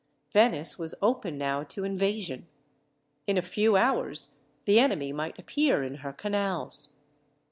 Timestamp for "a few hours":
3.37-4.33